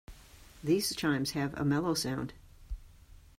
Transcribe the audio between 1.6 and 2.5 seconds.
mellow sound.